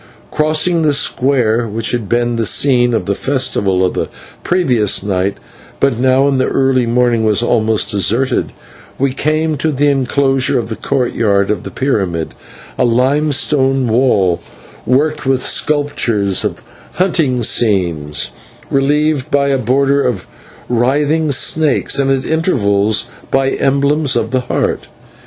[0.31, 4.09] Crossing the square, which had been the scene of the festival of the
[4.43, 5.37] previous night,
[5.79, 8.51] but now in the early morning was almost deserted,
[8.97, 12.33] we came to the inclosure of the court yard of the pyramid,
[12.79, 14.41] a limestone wall
[14.87, 16.63] worked with sculptures of
[16.93, 18.31] hunting scenes,
[18.71, 20.25] relieved by a border of
[20.67, 24.87] writhing snakes, and at intervals by emblems of the Heart.